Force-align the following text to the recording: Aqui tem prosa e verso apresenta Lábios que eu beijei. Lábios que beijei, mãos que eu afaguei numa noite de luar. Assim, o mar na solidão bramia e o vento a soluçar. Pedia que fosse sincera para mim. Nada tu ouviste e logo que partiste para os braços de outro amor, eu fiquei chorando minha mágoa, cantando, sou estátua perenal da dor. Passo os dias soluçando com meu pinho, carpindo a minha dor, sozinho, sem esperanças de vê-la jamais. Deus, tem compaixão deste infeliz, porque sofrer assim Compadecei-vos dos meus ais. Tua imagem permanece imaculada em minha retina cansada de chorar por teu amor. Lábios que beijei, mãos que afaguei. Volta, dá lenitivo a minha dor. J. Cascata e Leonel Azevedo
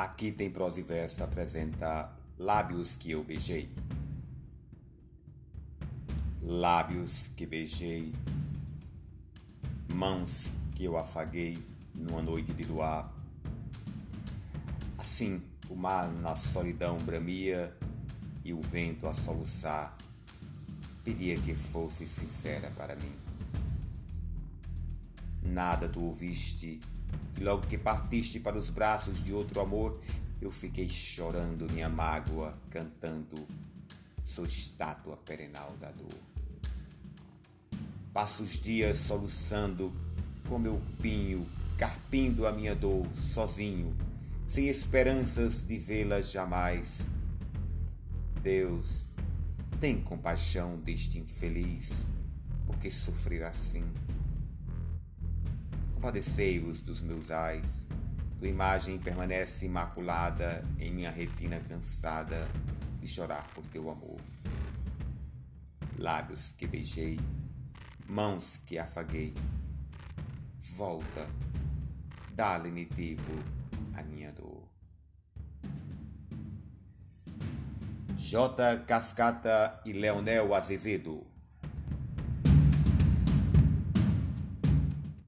Aqui 0.00 0.32
tem 0.32 0.50
prosa 0.50 0.80
e 0.80 0.82
verso 0.82 1.22
apresenta 1.22 2.10
Lábios 2.38 2.96
que 2.96 3.10
eu 3.10 3.22
beijei. 3.22 3.68
Lábios 6.40 7.28
que 7.36 7.44
beijei, 7.44 8.14
mãos 9.92 10.54
que 10.74 10.84
eu 10.84 10.96
afaguei 10.96 11.62
numa 11.94 12.22
noite 12.22 12.50
de 12.54 12.64
luar. 12.64 13.12
Assim, 14.96 15.42
o 15.68 15.76
mar 15.76 16.10
na 16.10 16.34
solidão 16.34 16.96
bramia 16.96 17.76
e 18.42 18.54
o 18.54 18.60
vento 18.62 19.06
a 19.06 19.12
soluçar. 19.12 19.94
Pedia 21.04 21.38
que 21.38 21.54
fosse 21.54 22.08
sincera 22.08 22.70
para 22.70 22.96
mim. 22.96 23.14
Nada 25.42 25.90
tu 25.90 26.02
ouviste 26.02 26.80
e 27.38 27.44
logo 27.44 27.66
que 27.66 27.78
partiste 27.78 28.38
para 28.38 28.56
os 28.56 28.70
braços 28.70 29.24
de 29.24 29.32
outro 29.32 29.60
amor, 29.60 30.00
eu 30.40 30.50
fiquei 30.50 30.88
chorando 30.88 31.70
minha 31.72 31.88
mágoa, 31.88 32.58
cantando, 32.70 33.46
sou 34.24 34.44
estátua 34.44 35.16
perenal 35.18 35.74
da 35.80 35.90
dor. 35.90 36.14
Passo 38.12 38.42
os 38.42 38.60
dias 38.60 38.96
soluçando 38.96 39.92
com 40.48 40.58
meu 40.58 40.80
pinho, 41.00 41.46
carpindo 41.78 42.46
a 42.46 42.52
minha 42.52 42.74
dor, 42.74 43.06
sozinho, 43.16 43.96
sem 44.46 44.68
esperanças 44.68 45.66
de 45.66 45.78
vê-la 45.78 46.20
jamais. 46.20 46.98
Deus, 48.42 49.06
tem 49.78 50.00
compaixão 50.00 50.76
deste 50.78 51.18
infeliz, 51.18 52.04
porque 52.66 52.90
sofrer 52.90 53.44
assim 53.44 53.84
Compadecei-vos 56.00 56.80
dos 56.80 57.02
meus 57.02 57.30
ais. 57.30 57.86
Tua 58.38 58.48
imagem 58.48 58.98
permanece 58.98 59.66
imaculada 59.66 60.64
em 60.78 60.90
minha 60.90 61.10
retina 61.10 61.60
cansada 61.60 62.48
de 62.98 63.06
chorar 63.06 63.46
por 63.54 63.62
teu 63.66 63.90
amor. 63.90 64.18
Lábios 65.98 66.52
que 66.52 66.66
beijei, 66.66 67.20
mãos 68.08 68.56
que 68.64 68.78
afaguei. 68.78 69.34
Volta, 70.74 71.28
dá 72.32 72.56
lenitivo 72.56 73.34
a 73.92 74.02
minha 74.02 74.32
dor. 74.32 74.66
J. 78.16 78.78
Cascata 78.86 79.78
e 79.84 79.92
Leonel 79.92 80.54
Azevedo 80.54 81.26